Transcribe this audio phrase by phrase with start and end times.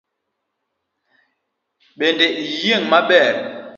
[1.97, 3.35] Bende iyieng’ maber?